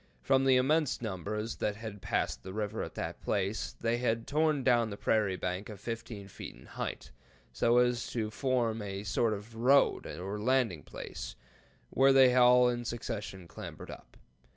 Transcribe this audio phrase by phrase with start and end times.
[0.23, 4.63] From the immense numbers that had passed the river at that place, they had torn
[4.63, 7.11] down the prairie bank of 15 feet in height,
[7.53, 11.35] so as to form a sort of road or landing place,
[11.91, 14.17] where they all in succession clambered up.